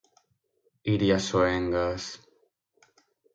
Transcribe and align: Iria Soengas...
Iria 0.93 1.19
Soengas... 1.27 2.05